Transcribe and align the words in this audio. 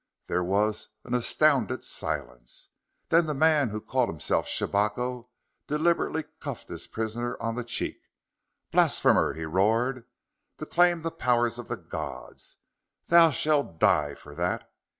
There 0.25 0.43
was 0.43 0.89
an 1.03 1.13
astounded 1.13 1.83
silence. 1.83 2.69
Then 3.09 3.27
the 3.27 3.35
man 3.35 3.69
who 3.69 3.79
called 3.79 4.09
himself 4.09 4.47
Shabako 4.47 5.29
deliberately 5.67 6.23
cuffed 6.39 6.69
his 6.69 6.87
prisoner 6.87 7.37
on 7.39 7.53
the 7.53 7.63
cheek. 7.63 8.09
"Blasphemer!" 8.71 9.33
he 9.35 9.45
roared. 9.45 10.05
"To 10.57 10.65
claim 10.65 11.01
the 11.03 11.11
powers 11.11 11.59
of 11.59 11.67
the 11.67 11.77
gods! 11.77 12.57
Thou 13.09 13.29
shall 13.29 13.61
die 13.77 14.15
for 14.15 14.33
that! 14.33 14.67